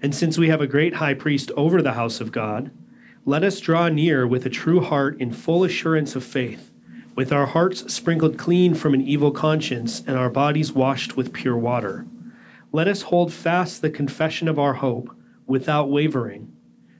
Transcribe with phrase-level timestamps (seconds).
[0.00, 2.70] and since we have a great high priest over the house of God,
[3.24, 6.70] let us draw near with a true heart in full assurance of faith,
[7.14, 11.56] with our hearts sprinkled clean from an evil conscience and our bodies washed with pure
[11.56, 12.06] water.
[12.70, 15.14] Let us hold fast the confession of our hope
[15.46, 16.52] without wavering.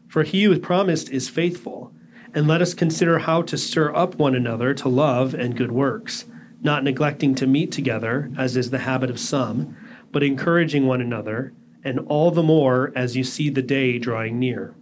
[0.08, 1.92] For he who promised is faithful.
[2.34, 6.27] And let us consider how to stir up one another to love and good works,
[6.60, 9.77] not neglecting to meet together, as is the habit of some,
[10.12, 11.52] but encouraging one another,
[11.84, 14.74] and all the more as you see the day drawing near.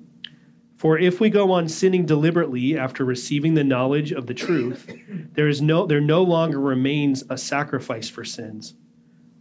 [0.76, 4.90] For if we go on sinning deliberately after receiving the knowledge of the truth,
[5.32, 8.74] there is no there no longer remains a sacrifice for sins,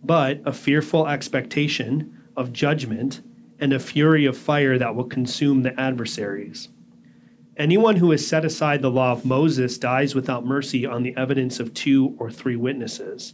[0.04, 3.22] but a fearful expectation of judgment
[3.60, 6.70] and a fury of fire that will consume the adversaries.
[7.58, 11.60] Anyone who has set aside the law of Moses dies without mercy on the evidence
[11.60, 13.34] of two or three witnesses.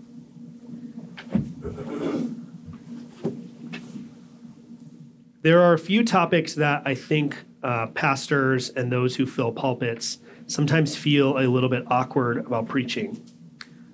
[5.43, 10.19] There are a few topics that I think uh, pastors and those who fill pulpits
[10.45, 13.19] sometimes feel a little bit awkward about preaching.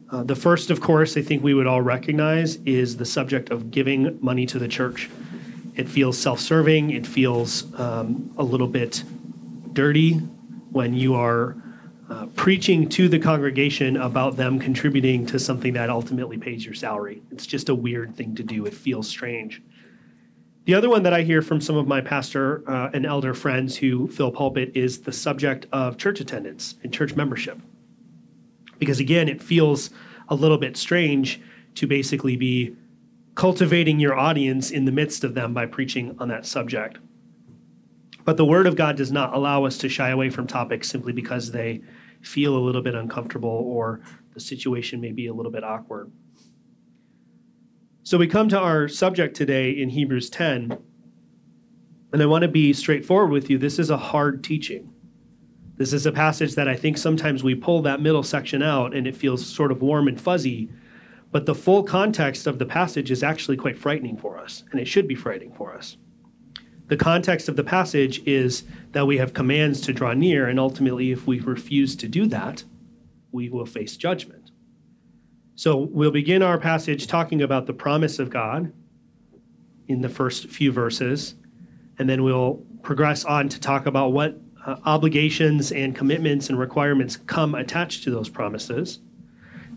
[0.09, 3.71] Uh, the first, of course, I think we would all recognize is the subject of
[3.71, 5.09] giving money to the church.
[5.75, 6.89] It feels self serving.
[6.89, 9.03] It feels um, a little bit
[9.71, 10.15] dirty
[10.71, 11.55] when you are
[12.09, 17.21] uh, preaching to the congregation about them contributing to something that ultimately pays your salary.
[17.31, 18.65] It's just a weird thing to do.
[18.65, 19.61] It feels strange.
[20.67, 23.77] The other one that I hear from some of my pastor uh, and elder friends
[23.77, 27.57] who fill pulpit is the subject of church attendance and church membership.
[28.77, 29.91] Because again, it feels
[30.27, 31.39] a little bit strange
[31.75, 32.75] to basically be
[33.35, 36.97] cultivating your audience in the midst of them by preaching on that subject.
[38.25, 41.13] But the Word of God does not allow us to shy away from topics simply
[41.13, 41.81] because they
[42.19, 44.01] feel a little bit uncomfortable or
[44.33, 46.11] the situation may be a little bit awkward.
[48.07, 50.77] So we come to our subject today in Hebrews 10,
[52.13, 53.57] and I want to be straightforward with you.
[53.57, 54.93] This is a hard teaching.
[55.75, 59.07] This is a passage that I think sometimes we pull that middle section out and
[59.07, 60.69] it feels sort of warm and fuzzy
[61.31, 64.87] but the full context of the passage is actually quite frightening for us, and it
[64.87, 65.97] should be frightening for us.
[66.85, 68.63] The context of the passage is
[68.93, 72.63] that we have commands to draw near, and ultimately, if we refuse to do that,
[73.33, 74.36] we will face judgment.
[75.57, 78.71] So we'll begin our passage talking about the promise of God
[79.87, 81.33] in the first few verses,
[81.97, 87.17] and then we'll progress on to talk about what uh, obligations and commitments and requirements
[87.17, 88.99] come attached to those promises.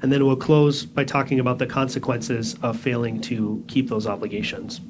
[0.02, 4.82] And then we'll close by talking about the consequences of failing to keep those obligations.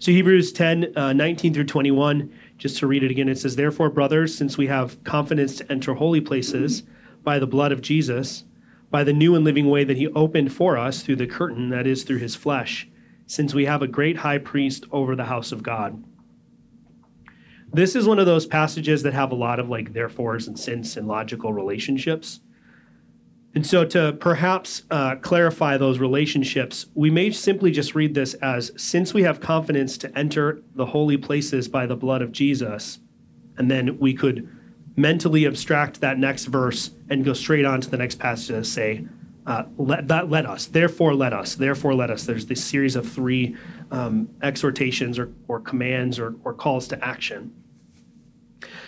[0.00, 3.90] So, Hebrews 10 uh, 19 through 21, just to read it again, it says, Therefore,
[3.90, 6.82] brothers, since we have confidence to enter holy places
[7.22, 8.42] by the blood of Jesus,
[8.90, 11.86] by the new and living way that he opened for us through the curtain, that
[11.86, 12.88] is, through his flesh,
[13.26, 16.02] since we have a great high priest over the house of God.
[17.72, 20.96] This is one of those passages that have a lot of like therefores and since
[20.96, 22.40] and logical relationships.
[23.54, 28.70] And so, to perhaps uh, clarify those relationships, we may simply just read this as
[28.76, 33.00] since we have confidence to enter the holy places by the blood of Jesus,
[33.56, 34.48] and then we could
[34.96, 39.06] mentally abstract that next verse and go straight on to the next passage and say,
[39.46, 42.24] uh, let, that, let us, therefore let us, therefore let us.
[42.24, 43.56] There's this series of three
[43.92, 47.54] um, exhortations or, or commands or, or calls to action.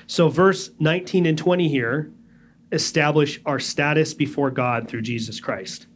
[0.08, 2.10] So, verse 19 and 20 here
[2.72, 5.86] establish our status before God through Jesus Christ.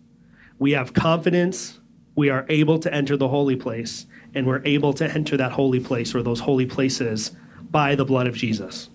[0.59, 1.81] We have confidence,
[2.15, 5.81] we are able to enter the holy place, and we're able to enter that holy
[5.81, 7.33] place or those holy places
[7.71, 8.91] by the blood of Jesus.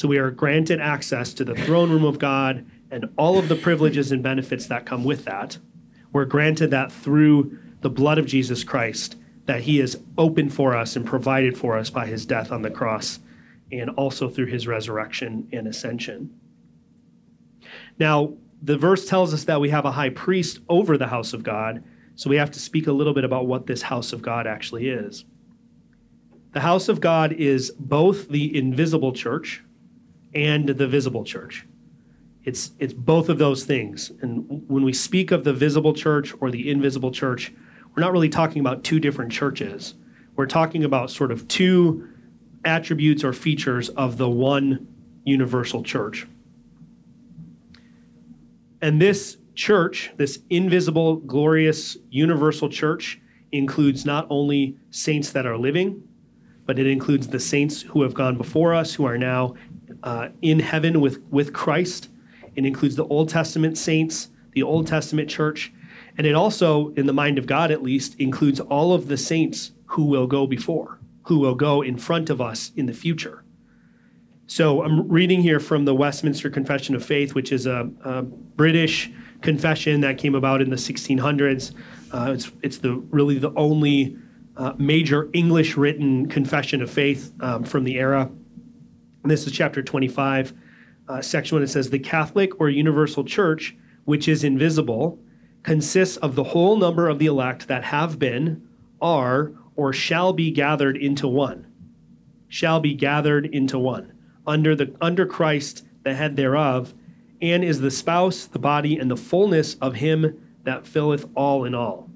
[0.00, 3.54] So we are granted access to the throne room of God and all of the
[3.54, 5.58] privileges and benefits that come with that.
[6.10, 10.96] We're granted that through the blood of Jesus Christ that he has opened for us
[10.96, 13.18] and provided for us by his death on the cross
[13.70, 16.34] and also through his resurrection and ascension.
[17.98, 18.32] Now,
[18.62, 21.84] the verse tells us that we have a high priest over the house of God,
[22.14, 24.88] so we have to speak a little bit about what this house of God actually
[24.88, 25.26] is.
[26.52, 29.62] The house of God is both the invisible church
[30.34, 31.66] and the visible church.
[32.44, 34.10] It's, it's both of those things.
[34.22, 37.52] And when we speak of the visible church or the invisible church,
[37.94, 39.94] we're not really talking about two different churches.
[40.36, 42.08] We're talking about sort of two
[42.64, 44.86] attributes or features of the one
[45.24, 46.26] universal church.
[48.80, 53.20] And this church, this invisible, glorious, universal church,
[53.52, 56.02] includes not only saints that are living,
[56.64, 59.54] but it includes the saints who have gone before us, who are now
[60.02, 62.08] uh, in heaven with, with Christ.
[62.56, 65.72] It includes the Old Testament saints, the Old Testament church,
[66.18, 69.72] and it also, in the mind of God at least, includes all of the saints
[69.86, 73.44] who will go before, who will go in front of us in the future.
[74.46, 79.10] So I'm reading here from the Westminster Confession of Faith, which is a, a British
[79.42, 81.72] confession that came about in the 1600s.
[82.12, 84.16] Uh, it's, it's the really the only
[84.56, 88.30] uh, major English written confession of faith um, from the era.
[89.24, 90.54] This is chapter 25,
[91.08, 91.62] uh, section one.
[91.62, 95.18] It says, The Catholic or universal church, which is invisible,
[95.62, 98.66] consists of the whole number of the elect that have been,
[99.00, 101.66] are, or shall be gathered into one.
[102.48, 104.12] Shall be gathered into one
[104.46, 106.94] under the under Christ, the head thereof,
[107.40, 111.74] and is the spouse, the body, and the fullness of him that filleth all in
[111.74, 112.10] all.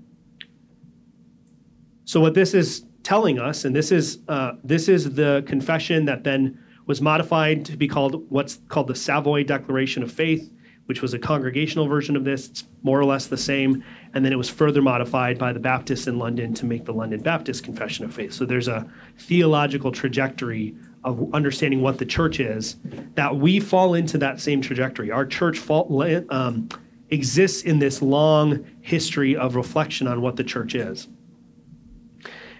[2.04, 6.24] So what this is telling us, and this is uh, this is the confession that
[6.24, 10.52] then was modified to be called what's called the Savoy Declaration of Faith,
[10.86, 12.48] which was a congregational version of this.
[12.48, 13.82] It's more or less the same.
[14.12, 17.20] And then it was further modified by the Baptists in London to make the London
[17.20, 18.32] Baptist Confession of Faith.
[18.32, 18.86] So there's a
[19.18, 22.76] theological trajectory of understanding what the church is
[23.14, 25.10] that we fall into that same trajectory.
[25.10, 26.68] Our church fall, um,
[27.10, 31.08] exists in this long history of reflection on what the church is.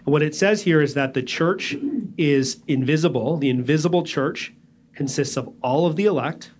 [0.04, 1.76] What it says here is that the church
[2.16, 3.36] is invisible.
[3.38, 4.52] The invisible church
[4.94, 6.50] consists of all of the elect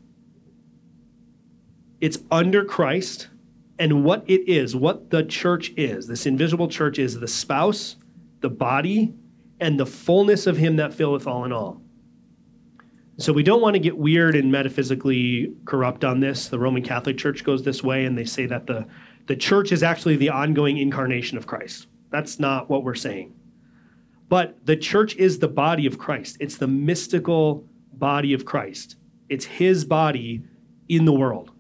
[2.05, 3.29] it's under Christ.
[3.79, 7.97] And what it is, what the church is, this invisible church is the spouse,
[8.41, 9.15] the body,
[9.59, 11.81] and the fullness of him that filleth all in all.
[13.17, 16.49] So we don't want to get weird and metaphysically corrupt on this.
[16.49, 18.87] The Roman Catholic Church goes this way, and they say that the,
[19.27, 21.87] the church is actually the ongoing incarnation of Christ.
[22.15, 23.35] That's not what we're saying.
[24.29, 28.95] But the church is the body of Christ, it's the mystical body of Christ,
[29.29, 30.45] it's his body
[30.89, 31.51] in the world.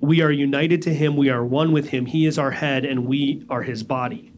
[0.00, 1.14] We are united to him.
[1.14, 2.06] We are one with him.
[2.06, 4.32] He is our head and we are his body.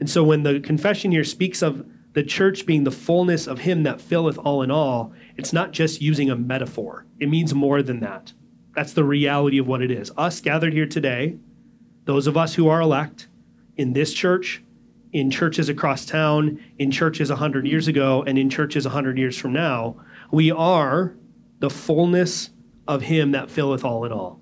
[0.00, 3.84] And so when the confession here speaks of the church being the fullness of him
[3.84, 7.06] that filleth all in all, it's not just using a metaphor.
[7.18, 8.34] It means more than that.
[8.76, 10.12] That's the reality of what it is.
[10.18, 11.38] Us gathered here today,
[12.04, 13.28] those of us who are elect
[13.80, 14.62] in this church,
[15.10, 19.54] in churches across town, in churches 100 years ago, and in churches 100 years from
[19.54, 19.96] now,
[20.30, 21.16] we are
[21.60, 22.50] the fullness
[22.86, 24.38] of him that filleth all in all.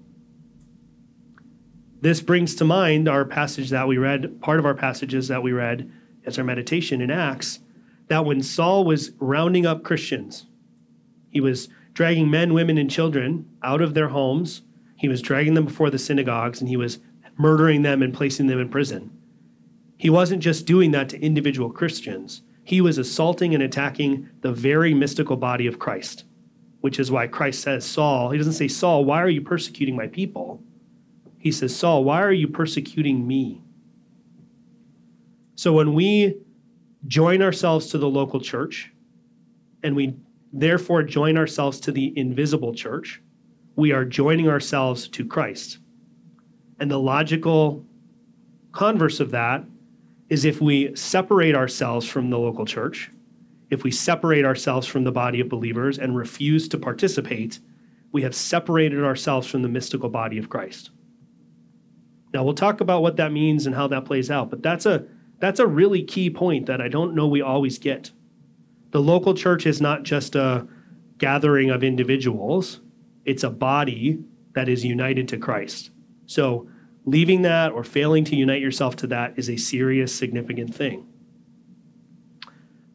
[2.01, 5.53] This brings to mind our passage that we read, part of our passages that we
[5.53, 5.89] read
[6.27, 7.61] as our meditation in Acts,
[8.09, 10.47] that when Saul was rounding up Christians,
[11.31, 14.63] he was dragging men, women, and children out of their homes,
[14.97, 16.99] he was dragging them before the synagogues, and he was
[17.37, 19.13] murdering them and placing them in prison.
[19.99, 24.95] He wasn't just doing that to individual Christians, he was assaulting and attacking the very
[24.95, 26.25] mystical body of Christ,
[26.83, 30.07] which is why Christ says, Saul, he doesn't say, Saul, why are you persecuting my
[30.07, 30.63] people?
[31.39, 33.63] He says, Saul, why are you persecuting me?
[35.55, 36.37] So when we
[37.07, 38.93] join ourselves to the local church
[39.83, 40.17] and we
[40.53, 43.23] therefore join ourselves to the invisible church,
[43.77, 45.79] we are joining ourselves to Christ.
[46.79, 47.85] And the logical
[48.73, 49.65] converse of that
[50.29, 53.11] is if we separate ourselves from the local church,
[53.71, 57.61] if we separate ourselves from the body of believers and refuse to participate,
[58.13, 60.91] we have separated ourselves from the mystical body of Christ.
[62.33, 65.07] Now we'll talk about what that means and how that plays out, but that's a
[65.41, 68.11] that's a really key point that I don't know we always get.
[68.91, 70.67] The local church is not just a
[71.19, 72.81] gathering of individuals,
[73.25, 74.23] it's a body
[74.55, 75.91] that is united to Christ.
[76.27, 76.69] So
[77.11, 81.07] leaving that or failing to unite yourself to that is a serious, significant thing.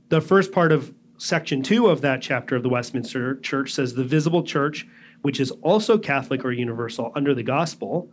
[0.09, 4.03] The first part of section two of that chapter of the Westminster Church says the
[4.03, 4.85] visible church,
[5.21, 8.11] which is also Catholic or universal under the gospel,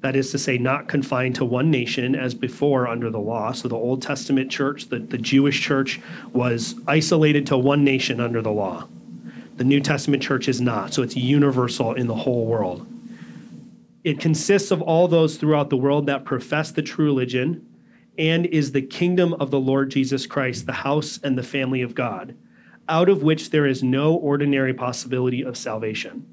[0.00, 3.52] That is to say, not confined to one nation as before under the law.
[3.52, 6.00] So the Old Testament church, the, the Jewish church,
[6.32, 8.88] was isolated to one nation under the law.
[9.56, 10.94] The New Testament church is not.
[10.94, 12.86] So it's universal in the whole world.
[14.02, 17.66] It consists of all those throughout the world that profess the true religion
[18.16, 21.94] and is the kingdom of the Lord Jesus Christ, the house and the family of
[21.94, 22.36] God,
[22.88, 26.26] out of which there is no ordinary possibility of salvation.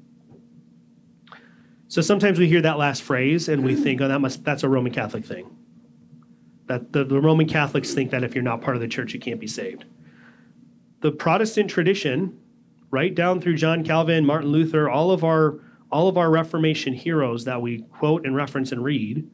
[1.88, 4.68] So sometimes we hear that last phrase and we think, oh, that must that's a
[4.68, 5.56] Roman Catholic thing.
[6.66, 9.20] That the, the Roman Catholics think that if you're not part of the church, you
[9.20, 9.86] can't be saved.
[11.00, 12.38] The Protestant tradition,
[12.90, 15.60] right down through John Calvin, Martin Luther, all of our
[15.90, 19.28] all of our Reformation heroes that we quote and reference and read,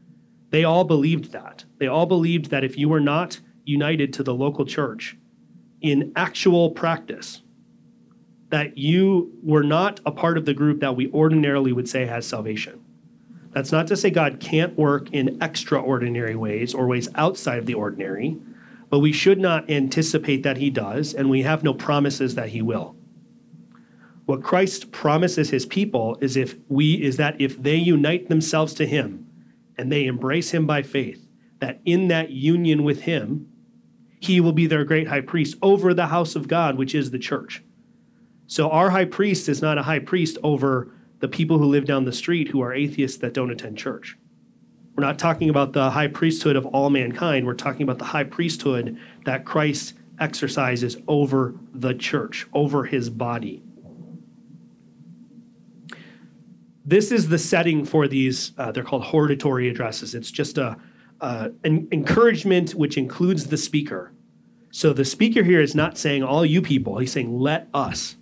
[0.50, 1.64] they all believed that.
[1.78, 5.16] They all believed that if you were not united to the local church
[5.80, 7.42] in actual practice,
[8.50, 12.26] that you were not a part of the group that we ordinarily would say has
[12.26, 12.84] salvation.
[13.50, 17.74] That's not to say God can't work in extraordinary ways or ways outside of the
[17.74, 18.36] ordinary,
[18.90, 22.62] but we should not anticipate that he does, and we have no promises that he
[22.62, 22.96] will.
[24.26, 28.86] What Christ promises his people is if we is that if they unite themselves to
[28.86, 29.26] him
[29.76, 31.26] and they embrace him by faith,
[31.60, 33.48] that in that union with him,
[34.20, 37.18] he will be their great high priest over the house of God, which is the
[37.18, 37.62] church.
[38.46, 42.04] So our high priest is not a high priest over the people who live down
[42.04, 44.16] the street who are atheists that don't attend church.
[44.94, 47.46] We're not talking about the high priesthood of all mankind.
[47.46, 53.62] We're talking about the high priesthood that Christ exercises over the church, over his body.
[56.84, 60.14] This is the setting for these, uh, they're called hortatory addresses.
[60.14, 60.76] It's just a,
[61.20, 64.12] an encouragement which includes the speaker.
[64.70, 68.16] So the speaker here is not saying, all you people, he's saying, let us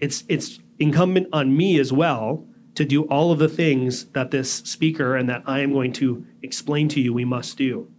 [0.00, 4.52] it's it's incumbent on me as well to do all of the things that this
[4.52, 7.90] speaker and that I am going to explain to you we must do.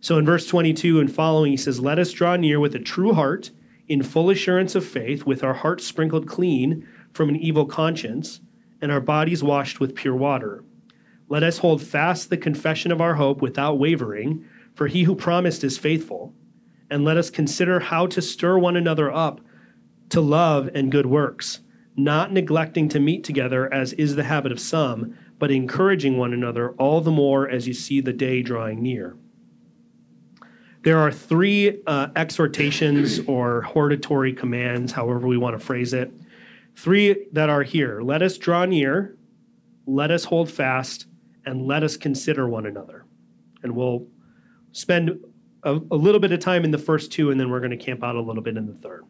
[0.00, 3.14] So in verse 22 and following, he says, Let us draw near with a true
[3.14, 3.50] heart,
[3.88, 8.40] in full assurance of faith, with our hearts sprinkled clean from an evil conscience,
[8.80, 10.64] and our bodies washed with pure water.
[11.28, 15.64] Let us hold fast the confession of our hope without wavering, for he who promised
[15.64, 16.34] is faithful.
[16.90, 19.40] And let us consider how to stir one another up
[20.10, 21.60] to love and good works,
[21.96, 26.70] not neglecting to meet together as is the habit of some, but encouraging one another
[26.72, 29.16] all the more as you see the day drawing near.
[30.82, 36.12] There are three uh, exhortations or hortatory commands, however we want to phrase it.
[36.76, 39.16] Three that are here let us draw near,
[39.86, 41.06] let us hold fast,
[41.44, 43.04] and let us consider one another.
[43.62, 44.06] And we'll
[44.72, 45.18] spend
[45.62, 47.76] a, a little bit of time in the first two, and then we're going to
[47.76, 49.04] camp out a little bit in the third.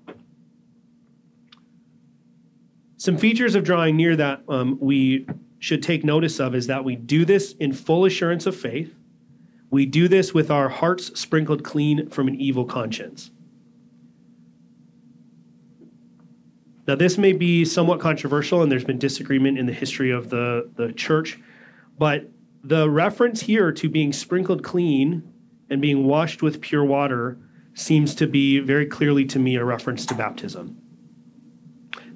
[2.98, 5.26] Some features of drawing near that um, we
[5.58, 8.94] should take notice of is that we do this in full assurance of faith.
[9.70, 13.30] We do this with our hearts sprinkled clean from an evil conscience.
[16.86, 20.70] Now, this may be somewhat controversial, and there's been disagreement in the history of the,
[20.76, 21.38] the church,
[21.98, 22.30] but
[22.62, 25.22] the reference here to being sprinkled clean
[25.68, 27.38] and being washed with pure water
[27.74, 30.76] seems to be very clearly to me a reference to baptism.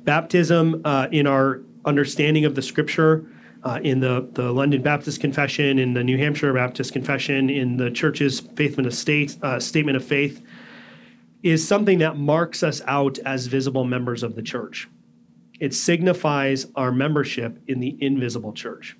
[0.04, 3.26] Baptism uh, in our understanding of the scripture
[3.62, 7.90] uh, in the, the London Baptist Confession, in the New Hampshire Baptist Confession, in the
[7.90, 8.42] church's
[8.90, 10.42] State, uh, Statement of Faith,
[11.42, 14.88] is something that marks us out as visible members of the church.
[15.58, 18.96] It signifies our membership in the invisible church.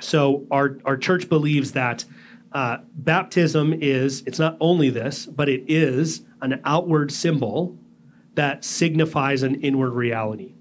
[0.00, 2.04] So our, our church believes that
[2.52, 7.78] uh, baptism is, it's not only this, but it is an outward symbol
[8.34, 10.54] that signifies an inward reality.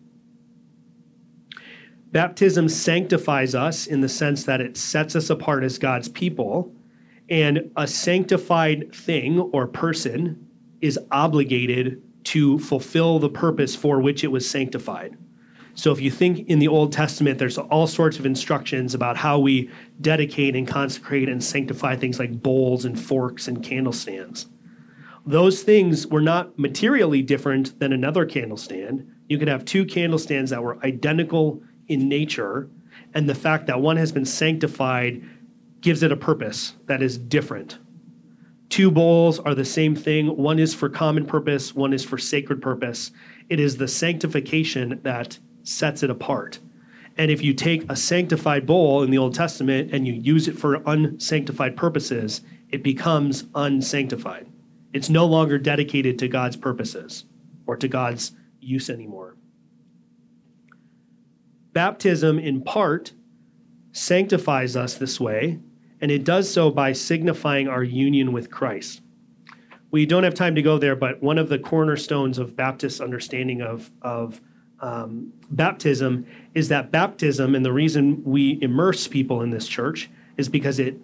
[2.11, 6.73] Baptism sanctifies us in the sense that it sets us apart as God's people,
[7.29, 10.47] and a sanctified thing or person
[10.81, 15.17] is obligated to fulfill the purpose for which it was sanctified.
[15.73, 19.39] So if you think in the Old Testament, there's all sorts of instructions about how
[19.39, 19.69] we
[20.01, 24.47] dedicate and consecrate and sanctify things like bowls and forks and candlestands
[25.25, 29.07] those things were not materially different than another candle stand.
[29.27, 32.69] You could have two candle stands that were identical in nature,
[33.13, 35.23] and the fact that one has been sanctified
[35.81, 37.77] gives it a purpose that is different.
[38.71, 40.37] Two bowls are the same thing.
[40.37, 43.11] One is for common purpose, one is for sacred purpose.
[43.49, 46.59] It is the sanctification that sets it apart.
[47.17, 50.57] And if you take a sanctified bowl in the Old Testament and you use it
[50.57, 54.47] for unsanctified purposes, it becomes unsanctified.
[54.93, 57.25] It's no longer dedicated to God's purposes
[57.67, 59.35] or to God's use anymore.
[61.73, 63.11] Baptism, in part,
[63.91, 65.59] sanctifies us this way,
[66.01, 69.01] and it does so by signifying our union with Christ.
[69.91, 73.61] We don't have time to go there, but one of the cornerstones of Baptist understanding
[73.61, 74.41] of, of
[74.79, 80.49] um, baptism is that baptism, and the reason we immerse people in this church is
[80.49, 80.97] because it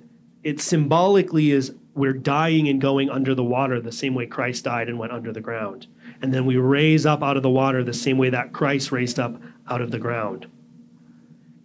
[0.44, 4.88] it symbolically is we're dying and going under the water the same way Christ died
[4.88, 5.88] and went under the ground.
[6.22, 9.20] And then we raise up out of the water the same way that Christ raised
[9.20, 10.48] up out of the ground.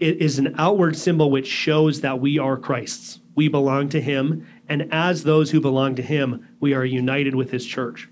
[0.00, 3.20] It is an outward symbol which shows that we are Christ's.
[3.34, 7.50] We belong to him, and as those who belong to him, we are united with
[7.50, 8.08] his church.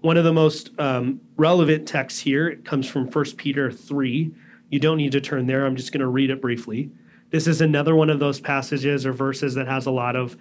[0.00, 4.32] One of the most um, relevant texts here comes from 1 Peter 3.
[4.70, 6.90] You don't need to turn there, I'm just going to read it briefly.
[7.30, 10.36] This is another one of those passages or verses that has a lot of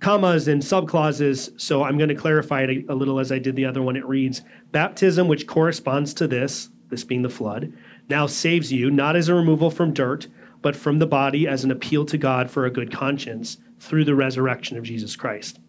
[0.00, 3.56] commas and subclauses, so I'm going to clarify it a, a little as I did
[3.56, 3.96] the other one.
[3.96, 7.72] It reads Baptism, which corresponds to this, this being the flood,
[8.08, 10.28] now saves you, not as a removal from dirt,
[10.62, 14.14] but from the body as an appeal to God for a good conscience through the
[14.14, 15.60] resurrection of Jesus Christ.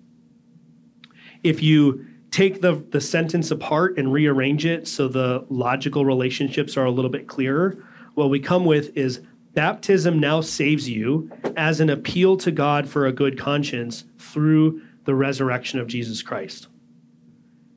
[1.43, 6.85] If you take the, the sentence apart and rearrange it so the logical relationships are
[6.85, 7.83] a little bit clearer,
[8.15, 9.21] what we come with is
[9.53, 15.15] baptism now saves you as an appeal to God for a good conscience through the
[15.15, 16.67] resurrection of Jesus Christ.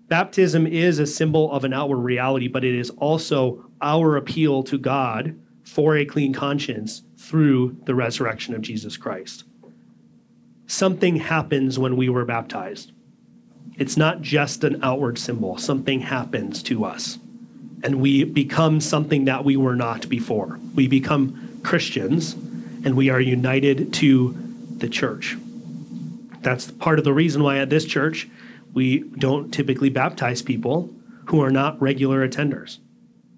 [0.09, 4.77] Baptism is a symbol of an outward reality, but it is also our appeal to
[4.77, 5.41] God
[5.73, 9.45] for a clean conscience through the resurrection of Jesus Christ.
[10.67, 12.93] Something happens when we were baptized.
[13.79, 17.19] It's not just an outward symbol, something happens to us.
[17.83, 20.61] And we become something that we were not before.
[20.75, 24.37] We become Christians, and we are united to
[24.77, 25.39] the church.
[26.43, 28.29] That's part of the reason why at this church
[28.75, 30.95] we don't typically baptize people
[31.27, 32.79] who are not regular attenders.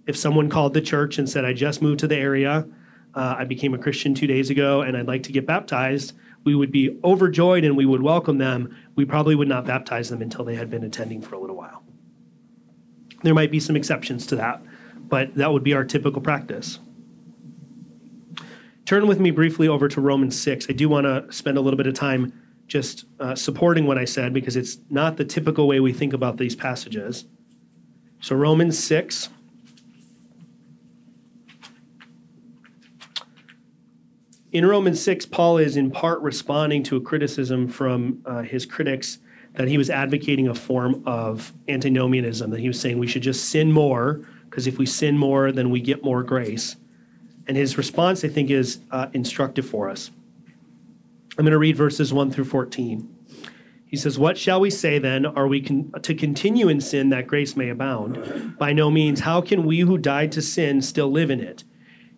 [0.07, 2.67] If someone called the church and said, I just moved to the area,
[3.15, 6.55] uh, I became a Christian two days ago, and I'd like to get baptized, we
[6.55, 8.77] would be overjoyed and we would welcome them.
[8.97, 11.83] We probably would not baptize them until they had been attending for a little while.
[13.23, 14.63] There might be some exceptions to that,
[15.09, 16.79] but that would be our typical practice.
[18.85, 20.67] Turn with me briefly over to Romans 6.
[20.69, 22.33] I do want to spend a little bit of time
[22.67, 26.37] just uh, supporting what I said because it's not the typical way we think about
[26.37, 27.25] these passages.
[28.21, 29.31] So, Romans 6.
[34.55, 39.19] In Romans 6, Paul is in part responding to a criticism from uh, his critics
[39.55, 43.49] that he was advocating a form of antinomianism, that he was saying we should just
[43.49, 46.77] sin more, because if we sin more, then we get more grace.
[47.49, 50.13] And his response, I think, is uh, instructive for us.
[51.37, 53.13] I'm going to read verses 1 through 14.
[53.87, 55.27] He says, What shall we say then?
[55.27, 58.57] Are we con- to continue in sin that grace may abound?
[58.57, 59.21] By no means.
[59.21, 61.65] How can we who died to sin still live in it?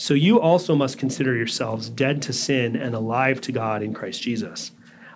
[0.00, 4.22] So you also must consider yourselves dead to sin and alive to God in Christ
[4.22, 4.70] Jesus.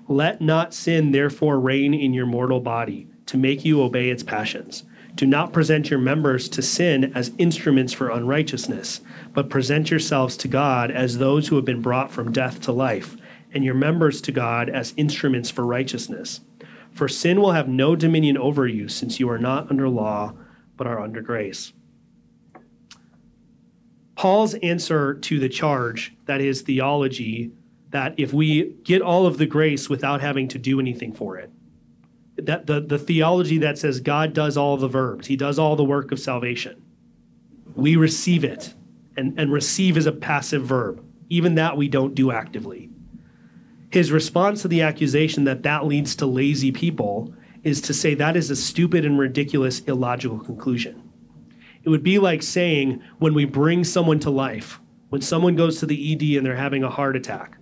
[0.09, 4.83] Let not sin therefore reign in your mortal body to make you obey its passions.
[5.14, 10.49] Do not present your members to sin as instruments for unrighteousness, but present yourselves to
[10.49, 13.16] God as those who have been brought from death to life
[13.55, 16.40] and your members to God as instruments for righteousness.
[16.90, 20.35] For sin will have no dominion over you, since you are not under law,
[20.77, 21.73] but are under grace.
[24.23, 27.51] Paul's answer to the charge, that is theology,
[27.91, 31.51] that if we get all of the grace without having to do anything for it,
[32.37, 35.83] that the, the theology that says God does all the verbs, he does all the
[35.83, 36.81] work of salvation.
[37.75, 38.75] We receive it,
[39.17, 41.05] and, and receive is a passive verb.
[41.29, 42.91] Even that we don't do actively.
[43.91, 48.37] His response to the accusation that that leads to lazy people is to say that
[48.37, 51.02] is a stupid and ridiculous, illogical conclusion.
[51.85, 55.87] It would be like saying when we bring someone to life, when someone goes to
[55.87, 57.57] the ED and they're having a heart attack,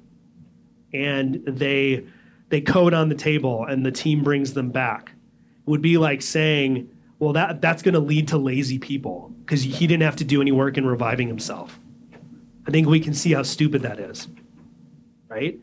[0.92, 2.04] and they
[2.50, 5.12] they code on the table and the team brings them back.
[5.60, 9.62] It would be like saying, well, that, that's going to lead to lazy people because
[9.62, 11.78] he didn't have to do any work in reviving himself.
[12.66, 14.28] I think we can see how stupid that is,
[15.28, 15.58] right?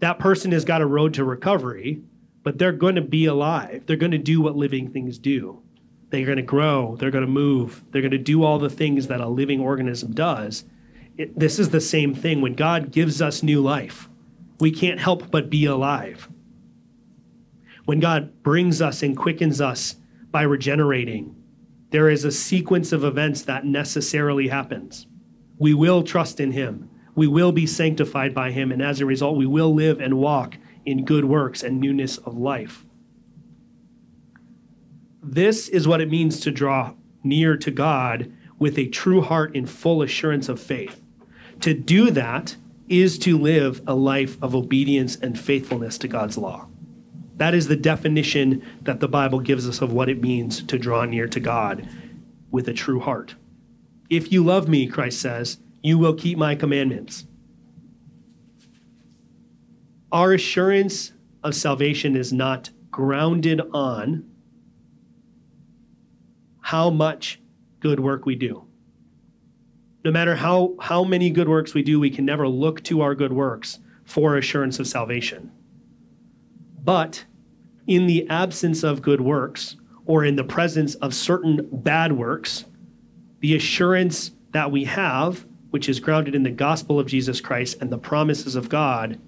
[0.00, 2.02] That person has got a road to recovery,
[2.42, 3.84] but they're going to be alive.
[3.86, 5.61] They're going to do what living things do.
[6.12, 9.06] They're going to grow, they're going to move, they're going to do all the things
[9.06, 10.66] that a living organism does.
[11.16, 12.42] It, this is the same thing.
[12.42, 14.10] When God gives us new life,
[14.60, 16.28] we can't help but be alive.
[17.86, 19.96] When God brings us and quickens us
[20.30, 21.34] by regenerating,
[21.92, 25.06] there is a sequence of events that necessarily happens.
[25.58, 26.90] We will trust in Him.
[27.14, 28.70] We will be sanctified by Him.
[28.70, 32.36] And as a result, we will live and walk in good works and newness of
[32.36, 32.84] life.
[35.22, 39.66] This is what it means to draw near to God with a true heart in
[39.66, 41.00] full assurance of faith.
[41.60, 42.56] To do that
[42.88, 46.68] is to live a life of obedience and faithfulness to God's law.
[47.36, 51.04] That is the definition that the Bible gives us of what it means to draw
[51.04, 51.88] near to God
[52.50, 53.36] with a true heart.
[54.10, 57.26] If you love me, Christ says, you will keep my commandments.
[60.10, 64.30] Our assurance of salvation is not grounded on
[66.62, 67.40] how much
[67.80, 68.64] good work we do.
[70.04, 73.14] No matter how, how many good works we do, we can never look to our
[73.14, 75.52] good works for assurance of salvation.
[76.82, 77.24] But
[77.86, 82.64] in the absence of good works, or in the presence of certain bad works,
[83.40, 87.90] the assurance that we have, which is grounded in the gospel of Jesus Christ and
[87.90, 89.20] the promises of God,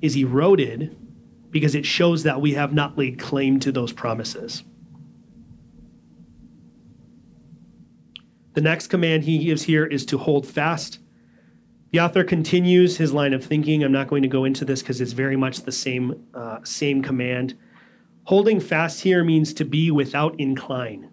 [0.00, 0.96] is eroded
[1.50, 4.62] because it shows that we have not laid claim to those promises.
[8.54, 10.98] The next command he gives here is to hold fast.
[11.92, 13.82] The author continues his line of thinking.
[13.82, 17.02] I'm not going to go into this because it's very much the same, uh, same
[17.02, 17.56] command.
[18.24, 21.10] Holding fast here means to be without incline.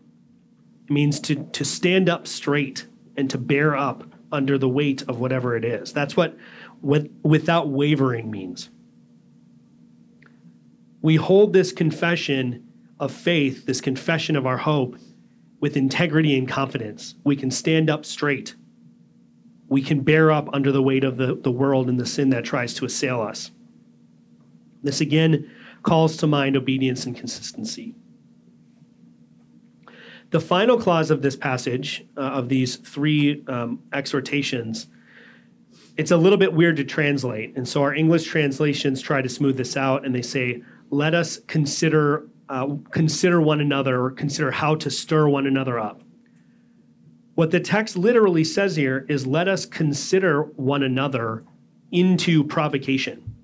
[0.85, 5.19] It means to, to stand up straight and to bear up under the weight of
[5.19, 5.93] whatever it is.
[5.93, 6.37] That's what
[6.81, 8.69] with, without wavering means.
[11.01, 12.67] We hold this confession
[12.99, 14.97] of faith, this confession of our hope,
[15.59, 17.15] with integrity and confidence.
[17.23, 18.55] We can stand up straight.
[19.67, 22.45] We can bear up under the weight of the, the world and the sin that
[22.45, 23.51] tries to assail us.
[24.83, 25.49] This again
[25.83, 27.95] calls to mind obedience and consistency.
[30.29, 34.87] The final clause of this passage, uh, of these three um, exhortations,
[35.95, 37.55] it's a little bit weird to translate.
[37.55, 41.39] And so our English translations try to smooth this out and they say, let us
[41.47, 46.01] consider uh, consider one another or consider how to stir one another up.
[47.35, 51.43] What the text literally says here is let us consider one another
[51.91, 53.35] into provocation.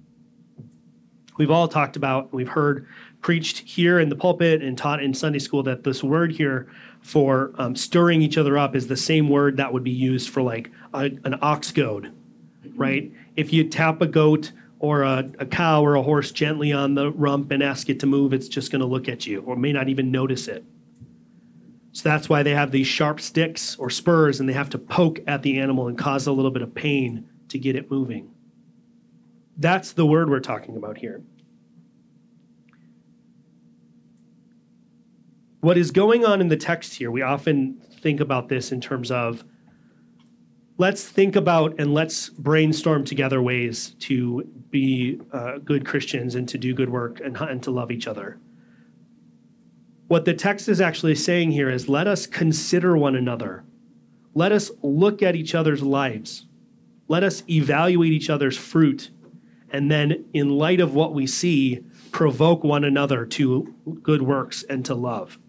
[1.38, 2.88] We've all talked about, we've heard
[3.22, 6.68] preached here in the pulpit and taught in Sunday school that this word here
[7.02, 10.42] for um, stirring each other up is the same word that would be used for
[10.42, 12.12] like a, an ox goad,
[12.76, 13.12] right?
[13.36, 14.52] If you tap a goat
[14.84, 18.06] or a, a cow or a horse gently on the rump and ask it to
[18.06, 20.62] move, it's just going to look at you or may not even notice it.
[21.94, 25.22] So that's why they have these sharp sticks or spurs and they have to poke
[25.26, 28.30] at the animal and cause a little bit of pain to get it moving.
[29.56, 31.24] That's the word we're talking about here.
[35.62, 39.12] What is going on in the text here, we often think about this in terms
[39.12, 39.46] of
[40.78, 46.58] let's think about and let's brainstorm together ways to be uh, good Christians and to
[46.58, 48.40] do good work and, and to love each other.
[50.08, 53.64] What the text is actually saying here is let us consider one another.
[54.34, 56.46] Let us look at each other's lives.
[57.08, 59.12] Let us evaluate each other's fruit.
[59.70, 64.86] And then, in light of what we see, provoke one another to good works and
[64.86, 65.40] to love.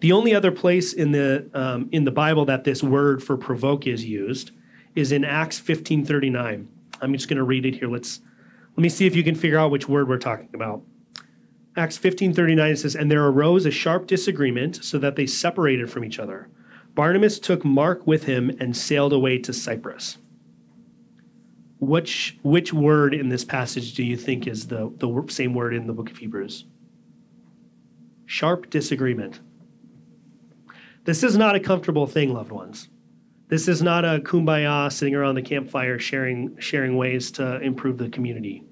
[0.00, 3.86] The only other place in the um, in the Bible that this word for provoke
[3.86, 4.50] is used
[4.94, 6.66] is in Acts 15:39.
[7.02, 7.88] I'm just going to read it here.
[7.88, 8.20] Let's
[8.76, 10.82] let me see if you can figure out which word we're talking about.
[11.76, 16.18] Acts 15:39 says, "And there arose a sharp disagreement, so that they separated from each
[16.18, 16.48] other.
[16.94, 20.16] Barnabas took Mark with him and sailed away to Cyprus."
[21.78, 25.86] Which which word in this passage do you think is the the same word in
[25.86, 26.64] the book of Hebrews?
[28.24, 29.40] Sharp disagreement.
[31.10, 32.88] This is not a comfortable thing, loved ones.
[33.48, 38.08] This is not a kumbaya sitting around the campfire sharing sharing ways to improve the
[38.10, 38.62] community.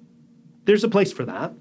[0.63, 1.51] There's a place for that.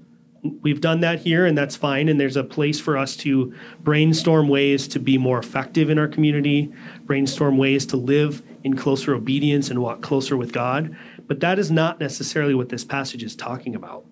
[0.62, 2.08] We've done that here, and that's fine.
[2.08, 6.06] And there's a place for us to brainstorm ways to be more effective in our
[6.06, 6.72] community,
[7.06, 10.96] brainstorm ways to live in closer obedience and walk closer with God.
[11.26, 14.06] But that is not necessarily what this passage is talking about.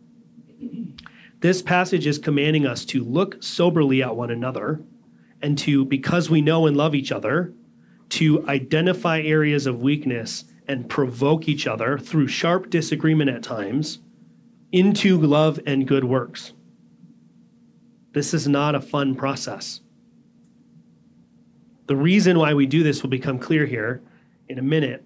[1.38, 4.80] This passage is commanding us to look soberly at one another
[5.46, 7.54] and to, because we know and love each other,
[8.08, 14.00] to identify areas of weakness and provoke each other through sharp disagreement at times
[14.72, 16.52] into love and good works.
[18.12, 19.82] This is not a fun process.
[21.86, 24.02] The reason why we do this will become clear here
[24.48, 25.04] in a minute.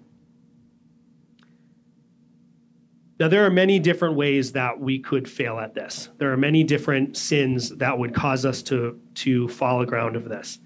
[3.21, 6.09] Now, there are many different ways that we could fail at this.
[6.17, 10.57] There are many different sins that would cause us to, to fall aground of this.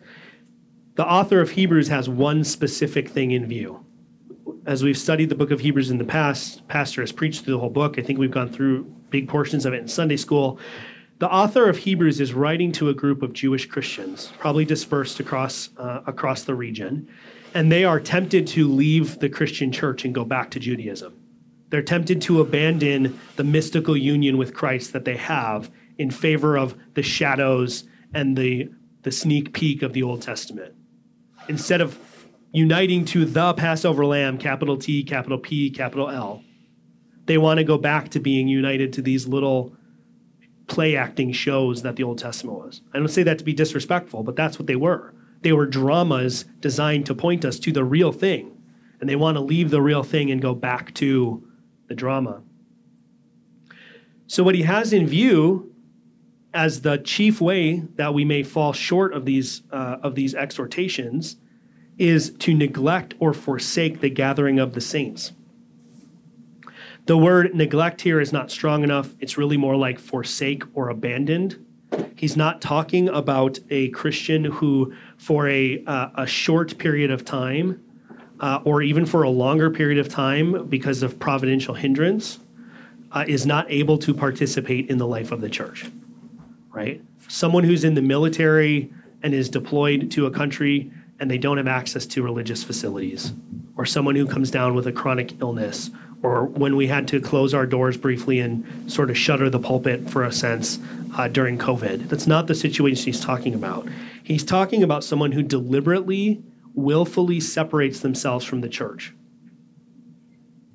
[0.95, 3.85] The author of Hebrews has one specific thing in view.
[4.65, 7.59] As we've studied the book of Hebrews in the past, Pastor has preached through the
[7.59, 7.99] whole book.
[7.99, 10.57] I think we've gone through big portions of it in Sunday school.
[11.19, 15.71] The author of Hebrews is writing to a group of Jewish Christians, probably dispersed across,
[15.75, 17.09] uh, across the region,
[17.53, 21.19] and they are tempted to leave the Christian church and go back to Judaism.
[21.75, 26.73] They're tempted to abandon the mystical union with Christ that they have in favor of
[26.93, 27.83] the shadows
[28.13, 28.69] and the,
[29.01, 30.73] the sneak peek of the Old Testament
[31.49, 31.99] instead of
[32.53, 36.45] uniting to the Passover lamb, capital T, capital P, capital L,
[37.25, 39.75] they want to go back to being united to these little
[40.67, 42.79] play acting shows that the Old Testament was.
[42.93, 45.13] I don't say that to be disrespectful, but that's what they were.
[45.41, 48.53] They were dramas designed to point us to the real thing.
[49.01, 51.44] And they want to leave the real thing and go back to
[51.87, 52.41] the drama.
[54.27, 55.73] So, what he has in view
[56.53, 61.37] as the chief way that we may fall short of these uh, of these exhortations
[61.97, 65.31] is to neglect or forsake the gathering of the saints.
[67.05, 69.13] The word neglect here is not strong enough.
[69.19, 71.63] It's really more like forsake or abandoned.
[72.15, 77.84] He's not talking about a Christian who, for a, uh, a short period of time,
[78.39, 82.39] uh, or even for a longer period of time because of providential hindrance,
[83.11, 85.85] uh, is not able to participate in the life of the church
[86.75, 87.01] right?
[87.27, 88.91] Someone who's in the military
[89.23, 93.31] and is deployed to a country and they don't have access to religious facilities,
[93.77, 95.89] or someone who comes down with a chronic illness,
[96.21, 100.09] or when we had to close our doors briefly and sort of shutter the pulpit
[100.09, 100.77] for a sense
[101.17, 102.09] uh, during COVID.
[102.09, 103.87] That's not the situation he's talking about.
[104.21, 106.43] He's talking about someone who deliberately,
[106.75, 109.13] willfully separates themselves from the church,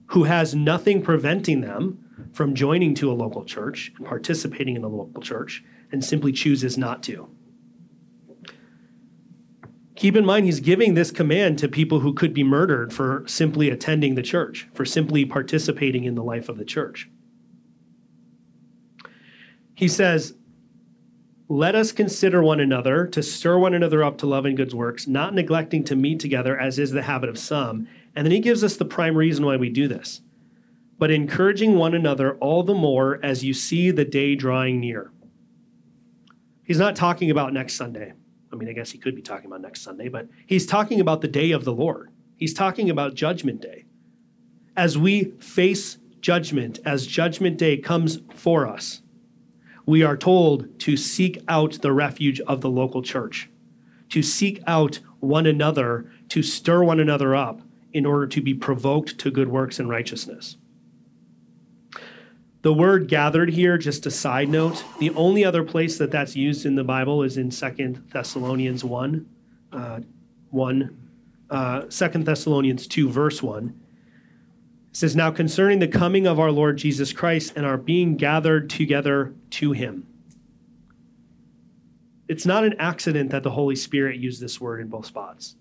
[0.07, 4.89] who has nothing preventing them from joining to a local church and participating in a
[4.89, 7.29] local church and simply chooses not to.
[9.97, 13.69] Keep in mind, he's giving this command to people who could be murdered for simply
[13.69, 17.11] attending the church, for simply participating in the life of the church.
[19.75, 20.35] He says,
[21.53, 25.09] Let us consider one another to stir one another up to love and good works,
[25.09, 27.89] not neglecting to meet together, as is the habit of some.
[28.15, 30.21] And then he gives us the prime reason why we do this,
[30.97, 35.11] but encouraging one another all the more as you see the day drawing near.
[36.63, 38.13] He's not talking about next Sunday.
[38.53, 41.21] I mean, I guess he could be talking about next Sunday, but he's talking about
[41.21, 42.13] the day of the Lord.
[42.37, 43.87] He's talking about Judgment Day.
[44.77, 49.03] As we face judgment, as Judgment Day comes for us,
[49.91, 53.51] we are told to seek out the refuge of the local church,
[54.09, 57.61] to seek out one another, to stir one another up
[57.93, 60.57] in order to be provoked to good works and righteousness.
[62.63, 66.67] The word gathered here, just a side note, the only other place that that's used
[66.67, 69.27] in the Bible is in Second Thessalonians 1,
[69.73, 70.01] uh,
[70.51, 71.09] 1
[71.51, 73.81] uh, 2 Thessalonians 2, verse 1.
[74.91, 78.69] It says, Now concerning the coming of our Lord Jesus Christ and our being gathered
[78.69, 80.07] together to him.
[82.29, 85.57] It's not an accident that the Holy Spirit used this word in both spots.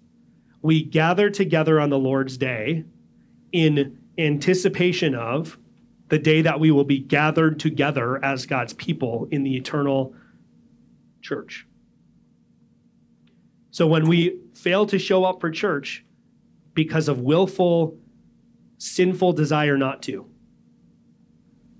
[0.61, 2.85] We gather together on the Lord's day
[3.51, 5.57] in anticipation of
[6.09, 10.13] the day that we will be gathered together as God's people in the eternal
[11.21, 11.67] church.
[13.71, 16.03] So when we fail to show up for church
[16.73, 17.97] because of willful,
[18.79, 20.27] sinful desire not to,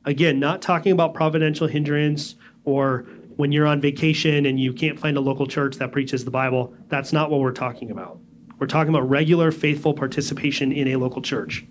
[0.05, 2.35] again, not talking about providential hindrance
[2.65, 3.07] or
[3.38, 6.73] when you're on vacation and you can't find a local church that preaches the Bible,
[6.89, 8.19] that's not what we're talking about.
[8.59, 11.65] We're talking about regular, faithful participation in a local church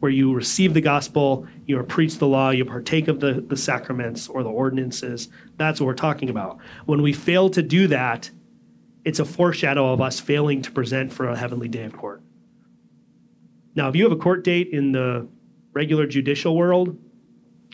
[0.00, 4.26] where you receive the gospel, you preach the law, you partake of the, the sacraments
[4.26, 5.28] or the ordinances.
[5.58, 6.58] That's what we're talking about.
[6.86, 8.28] When we fail to do that,
[9.04, 12.21] it's a foreshadow of us failing to present for a heavenly day of court.
[13.74, 15.28] Now, if you have a court date in the
[15.72, 16.98] regular judicial world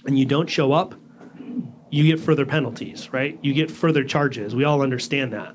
[0.07, 0.95] and you don't show up,
[1.91, 3.39] you get further penalties, right?
[3.43, 4.55] You get further charges.
[4.55, 5.55] We all understand that.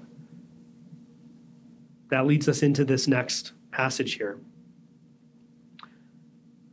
[2.09, 4.39] That leads us into this next passage here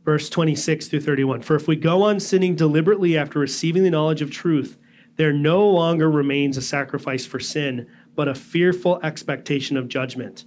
[0.03, 1.41] verse 26 through 31.
[1.41, 4.77] For if we go on sinning deliberately after receiving the knowledge of truth,
[5.17, 10.45] there no longer remains a sacrifice for sin, but a fearful expectation of judgment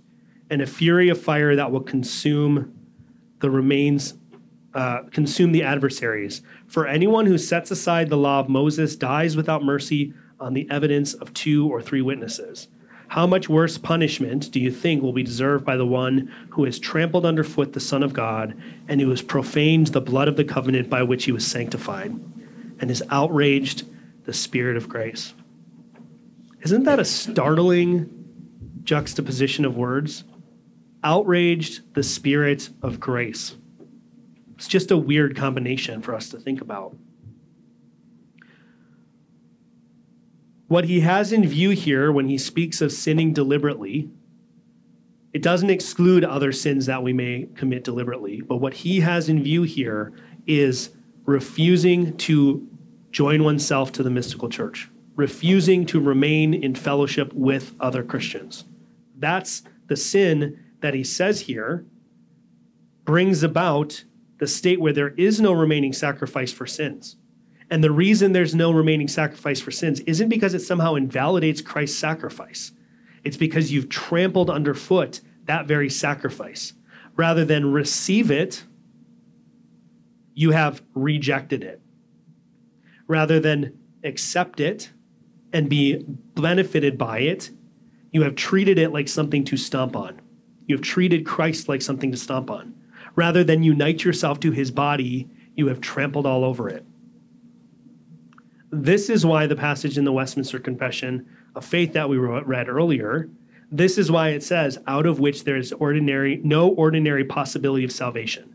[0.51, 2.75] and a fury of fire that will consume
[3.45, 4.15] the remains
[4.73, 6.41] uh, consume the adversaries.
[6.67, 11.13] For anyone who sets aside the law of Moses dies without mercy on the evidence
[11.13, 12.69] of two or three witnesses.
[13.09, 16.79] How much worse punishment do you think will be deserved by the one who has
[16.79, 18.57] trampled underfoot the Son of God
[18.89, 22.13] and who has profaned the blood of the covenant by which he was sanctified
[22.79, 23.85] and has outraged
[24.25, 25.35] the Spirit of grace?
[26.63, 28.09] Isn't that a startling
[28.85, 30.25] juxtaposition of words?
[31.05, 33.57] Outraged the Spirit of grace.
[34.57, 36.97] It's just a weird combination for us to think about.
[40.69, 44.09] What he has in view here when he speaks of sinning deliberately,
[45.35, 49.43] it doesn't exclude other sins that we may commit deliberately, but what he has in
[49.43, 50.13] view here
[50.47, 50.91] is
[51.27, 52.67] refusing to
[53.11, 58.65] join oneself to the mystical church, refusing to remain in fellowship with other Christians.
[59.19, 61.87] That's the sin that he says here
[63.07, 64.05] brings about
[64.39, 67.17] the state where there is no remaining sacrifice for sins.
[67.71, 71.97] And the reason there's no remaining sacrifice for sins isn't because it somehow invalidates Christ's
[71.99, 72.73] sacrifice.
[73.25, 76.75] It's because you've trampled underfoot that very sacrifice.
[77.17, 78.65] Rather than receive it,
[80.35, 81.81] you have rejected it.
[83.07, 84.93] Rather than accept it
[85.51, 87.53] and be benefited by it,
[88.11, 90.21] you have treated it like something to stomp on.
[90.67, 92.75] You have treated Christ like something to stomp on.
[93.17, 96.85] Rather than unite yourself to his body, you have trampled all over it.
[98.71, 103.29] This is why the passage in the Westminster Confession of Faith that we read earlier,
[103.71, 107.93] this is why it says, out of which there is ordinary, no ordinary possibility of
[107.93, 108.55] salvation.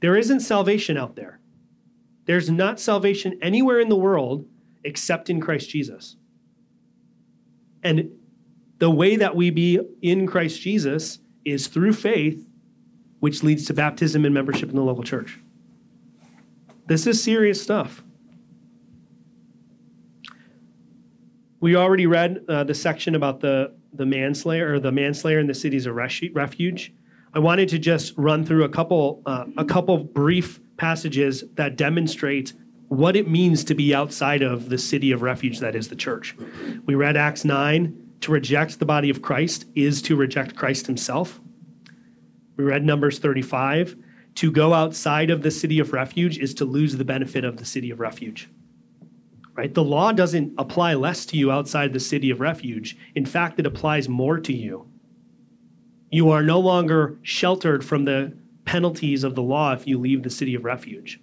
[0.00, 1.40] There isn't salvation out there.
[2.24, 4.46] There's not salvation anywhere in the world
[4.84, 6.16] except in Christ Jesus.
[7.82, 8.10] And
[8.78, 12.44] the way that we be in Christ Jesus is through faith
[13.20, 15.40] which leads to baptism and membership in the local church.
[16.86, 18.02] This is serious stuff.
[21.60, 25.54] We already read uh, the section about the, the manslayer or the manslayer in the
[25.54, 26.94] cities of refuge.
[27.34, 32.54] I wanted to just run through a couple uh, a couple brief passages that demonstrate
[32.86, 36.34] what it means to be outside of the city of refuge that is the church.
[36.86, 41.40] We read Acts 9 to reject the body of Christ is to reject Christ himself.
[42.56, 43.96] We read Numbers 35.
[44.36, 47.64] To go outside of the city of refuge is to lose the benefit of the
[47.64, 48.48] city of refuge.
[49.54, 49.72] Right?
[49.72, 52.96] The law doesn't apply less to you outside the city of refuge.
[53.16, 54.88] In fact, it applies more to you.
[56.10, 60.30] You are no longer sheltered from the penalties of the law if you leave the
[60.30, 61.20] city of refuge.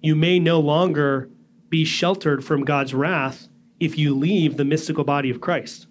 [0.00, 1.30] You may no longer
[1.68, 3.48] be sheltered from God's wrath
[3.84, 5.86] if you leave the mystical body of Christ.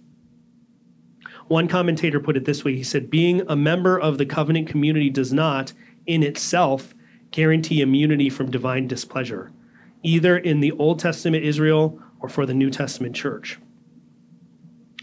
[1.47, 5.09] One commentator put it this way he said, Being a member of the covenant community
[5.09, 5.73] does not,
[6.05, 6.93] in itself,
[7.31, 9.51] guarantee immunity from divine displeasure,
[10.01, 13.59] either in the Old Testament Israel or for the New Testament church.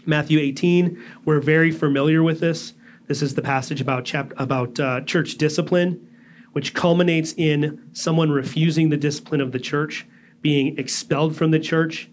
[0.05, 2.73] Matthew 18, we're very familiar with this.
[3.07, 6.07] This is the passage about, about uh, church discipline,
[6.53, 10.07] which culminates in someone refusing the discipline of the church,
[10.41, 12.09] being expelled from the church,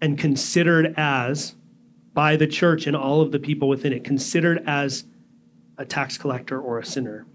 [0.00, 1.54] and considered as
[2.14, 5.04] by the church and all of the people within it, considered as
[5.76, 7.26] a tax collector or a sinner.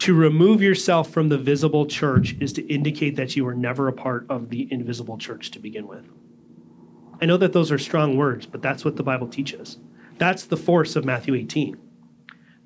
[0.00, 3.92] To remove yourself from the visible church is to indicate that you were never a
[3.92, 6.04] part of the invisible church to begin with.
[7.20, 9.78] I know that those are strong words, but that's what the Bible teaches.
[10.18, 11.76] That's the force of Matthew 18.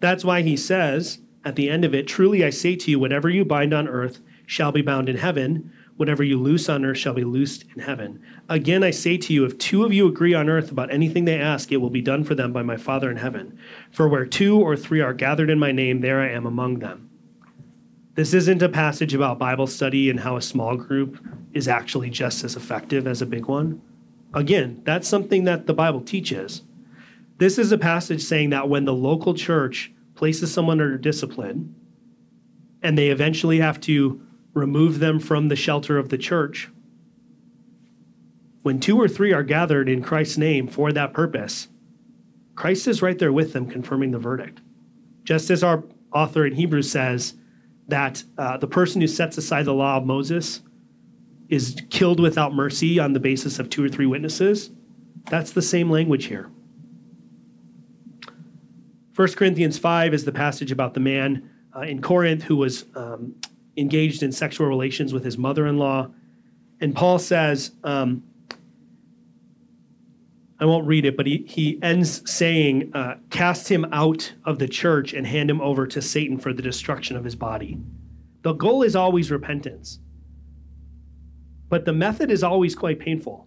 [0.01, 3.29] That's why he says at the end of it, Truly I say to you, whatever
[3.29, 7.13] you bind on earth shall be bound in heaven, Whatever you loose on earth shall
[7.13, 8.23] be loosed in heaven.
[8.49, 11.39] Again, I say to you, if two of you agree on earth about anything they
[11.39, 13.59] ask, it will be done for them by my Father in heaven.
[13.91, 17.11] For where two or three are gathered in my name, there I am among them.
[18.15, 22.45] This isn't a passage about Bible study and how a small group is actually just
[22.45, 23.83] as effective as a big one.
[24.33, 26.63] Again, that's something that the Bible teaches.
[27.37, 31.75] This is a passage saying that when the local church places someone under discipline
[32.83, 34.23] and they eventually have to
[34.55, 36.69] remove them from the shelter of the church.
[38.63, 41.69] When two or three are gathered in Christ's name for that purpose,
[42.55, 44.61] Christ is right there with them, confirming the verdict.
[45.25, 47.35] Just as our author in Hebrews says
[47.89, 50.61] that uh, the person who sets aside the law of Moses
[51.49, 54.71] is killed without mercy on the basis of two or three witnesses,
[55.27, 56.51] that's the same language here.
[59.17, 63.35] 1 Corinthians 5 is the passage about the man uh, in Corinth who was um,
[63.81, 66.11] engaged in sexual relations with his mother in law.
[66.81, 68.23] And Paul says, um,
[70.61, 74.69] I won't read it, but he, he ends saying, uh, Cast him out of the
[74.69, 77.79] church and hand him over to Satan for the destruction of his body.
[78.43, 79.99] The goal is always repentance,
[81.69, 83.47] but the method is always quite painful.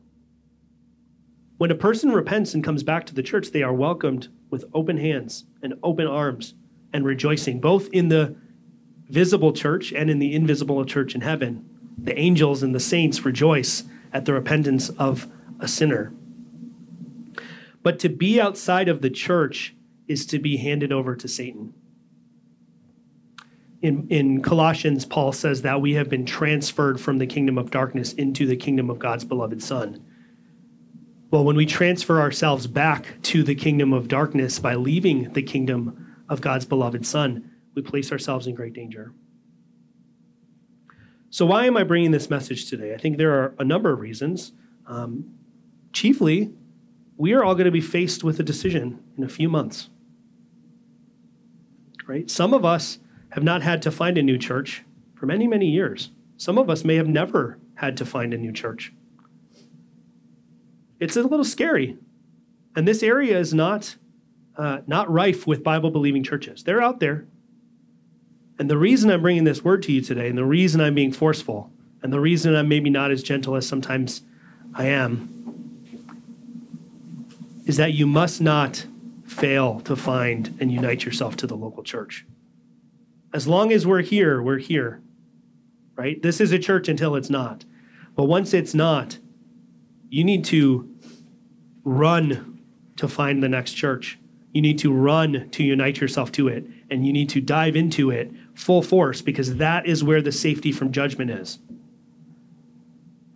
[1.58, 4.98] When a person repents and comes back to the church, they are welcomed with open
[4.98, 6.56] hands and open arms
[6.94, 8.36] and rejoicing, both in the
[9.14, 11.64] visible church and in the invisible church in heaven.
[12.00, 15.28] The angels and the saints rejoice at the repentance of
[15.60, 16.12] a sinner.
[17.84, 19.76] But to be outside of the church
[20.08, 21.76] is to be handed over to Satan.
[23.84, 28.14] In, in Colossians, Paul says that we have been transferred from the kingdom of darkness
[28.14, 30.04] into the kingdom of God's beloved Son.
[31.30, 36.16] Well, when we transfer ourselves back to the kingdom of darkness by leaving the kingdom
[36.30, 39.14] of God's beloved Son, we place ourselves in great danger.
[41.30, 42.94] So, why am I bringing this message today?
[42.94, 44.52] I think there are a number of reasons.
[44.86, 45.34] Um,
[45.92, 46.54] chiefly,
[47.18, 49.90] we are all going to be faced with a decision in a few months.
[52.06, 52.30] Right?
[52.30, 53.00] Some of us
[53.30, 54.84] have not had to find a new church
[55.16, 56.12] for many, many years.
[56.38, 58.94] Some of us may have never had to find a new church.
[61.00, 61.98] It's a little scary.
[62.76, 63.96] And this area is not,
[64.58, 66.64] uh, not rife with Bible believing churches.
[66.64, 67.26] They're out there.
[68.60, 71.12] And the reason I'm bringing this word to you today, and the reason I'm being
[71.12, 74.22] forceful, and the reason I'm maybe not as gentle as sometimes
[74.74, 75.30] I am,
[77.66, 78.86] is that you must not
[79.26, 82.26] fail to find and unite yourself to the local church.
[83.34, 85.02] As long as we're here, we're here,
[85.96, 86.22] right?
[86.22, 87.66] This is a church until it's not.
[88.16, 89.18] But once it's not,
[90.10, 90.88] you need to
[91.84, 92.62] run
[92.98, 94.20] to find the next church.
[94.52, 98.12] You need to run to unite yourself to it, and you need to dive into
[98.12, 101.60] it full force because that is where the safety from judgment is.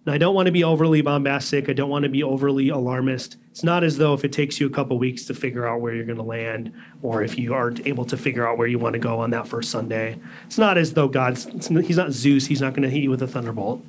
[0.05, 1.67] Now, I don't want to be overly bombastic.
[1.67, 3.35] I don't want to be overly alarmist.
[3.51, 5.93] It's not as though if it takes you a couple weeks to figure out where
[5.93, 8.93] you're going to land, or if you aren't able to figure out where you want
[8.93, 10.17] to go on that first Sunday.
[10.45, 12.45] It's not as though God's, He's not Zeus.
[12.45, 13.83] He's not going to hit you with a thunderbolt.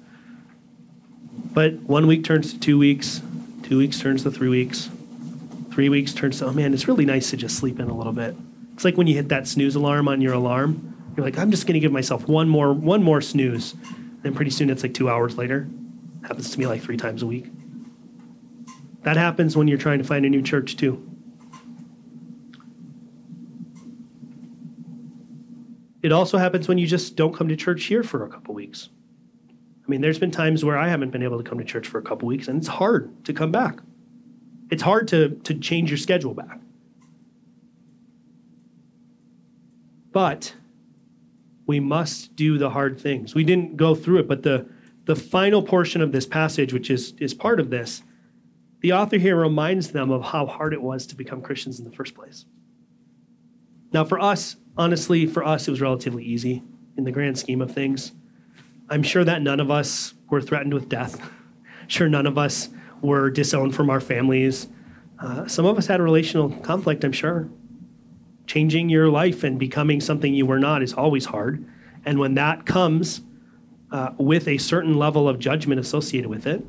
[1.53, 3.23] But one week turns to two weeks,
[3.63, 4.91] two weeks turns to three weeks,
[5.71, 8.13] three weeks turns to, oh man, it's really nice to just sleep in a little
[8.13, 8.35] bit.
[8.75, 10.97] It's like when you hit that snooze alarm on your alarm.
[11.19, 13.75] You're like, I'm just going to give myself one more, one more snooze.
[14.23, 15.69] And pretty soon it's like two hours later.
[16.23, 17.47] Happens to me like three times a week.
[19.03, 21.05] That happens when you're trying to find a new church, too.
[26.05, 28.89] It also happens when you just don't come to church here for a couple weeks.
[29.51, 31.99] I mean, there's been times where I haven't been able to come to church for
[31.99, 33.81] a couple weeks, and it's hard to come back.
[34.71, 36.61] It's hard to, to change your schedule back.
[40.13, 40.55] But
[41.69, 43.37] we must do the hard things.
[43.37, 44.67] We didn't go through it, but the
[45.09, 48.03] the final portion of this passage, which is, is part of this,
[48.81, 51.91] the author here reminds them of how hard it was to become Christians in the
[51.91, 52.45] first place.
[53.91, 56.63] Now, for us, honestly, for us, it was relatively easy
[56.99, 58.13] in the grand scheme of things.
[58.91, 61.21] I'm sure that none of us were threatened with death.
[61.91, 62.69] Sure, none of us
[63.01, 64.69] were disowned from our families.
[65.19, 67.49] Uh, some of us had relational conflict, I'm sure.
[68.49, 71.65] Changing your life and becoming something you were not is always hard.
[72.05, 73.21] And when that comes,
[73.91, 76.65] uh, with a certain level of judgment associated with it.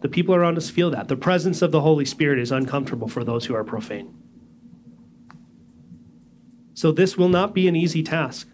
[0.00, 1.08] The people around us feel that.
[1.08, 4.14] The presence of the Holy Spirit is uncomfortable for those who are profane.
[6.74, 8.48] So, this will not be an easy task,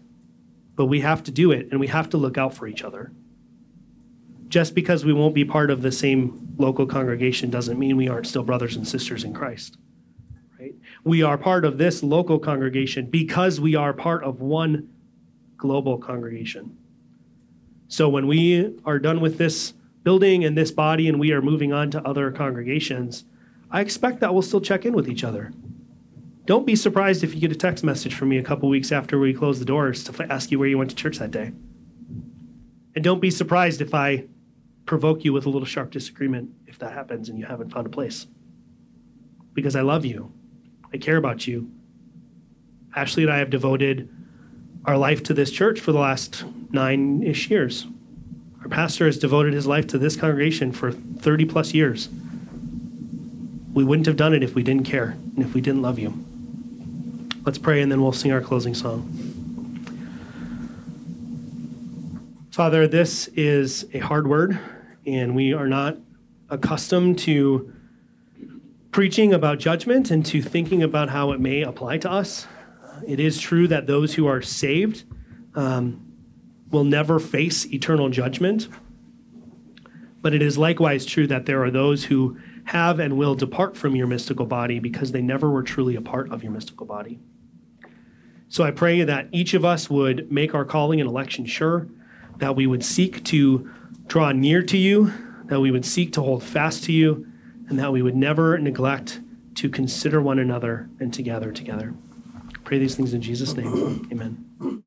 [0.75, 3.11] but we have to do it and we have to look out for each other.
[4.47, 8.27] Just because we won't be part of the same local congregation doesn't mean we aren't
[8.27, 9.77] still brothers and sisters in Christ.
[11.05, 14.89] We are part of this local congregation because we are part of one
[15.55, 16.77] global congregation.
[17.87, 21.71] So when we are done with this building and this body and we are moving
[21.71, 23.23] on to other congregations,
[23.69, 25.53] I expect that we'll still check in with each other.
[26.45, 29.19] Don't be surprised if you get a text message from me a couple weeks after
[29.19, 31.51] we close the doors to ask you where you went to church that day.
[32.95, 34.25] And don't be surprised if I
[34.85, 37.89] provoke you with a little sharp disagreement if that happens and you haven't found a
[37.89, 38.27] place.
[39.53, 40.31] Because I love you,
[40.95, 41.69] I care about you.
[42.95, 44.07] Ashley and I have devoted
[44.85, 47.85] our life to this church for the last nine ish years.
[48.61, 52.07] Our pastor has devoted his life to this congregation for 30 plus years.
[53.73, 56.13] We wouldn't have done it if we didn't care and if we didn't love you.
[57.43, 59.03] Let's pray and then we'll sing our closing song.
[62.51, 64.57] Father, this is a hard word,
[65.05, 65.97] and we are not
[66.49, 67.74] accustomed to
[68.95, 72.47] preaching about judgment and to thinking about how it may apply to us.
[73.05, 75.03] It is true that those who are saved
[75.53, 76.13] um,
[76.71, 78.69] will never face eternal judgment.
[80.21, 83.97] But it is likewise true that there are those who have and will depart from
[83.97, 87.19] your mystical body because they never were truly a part of your mystical body.
[88.47, 91.89] So I pray that each of us would make our calling and election sure,
[92.37, 93.69] that we would seek to
[94.07, 95.11] draw near to you,
[95.47, 97.27] that we would seek to hold fast to you,
[97.67, 99.21] and that we would never neglect
[99.55, 101.93] to consider one another and to gather together.
[102.63, 104.07] Pray these things in Jesus' name.
[104.11, 104.83] Amen.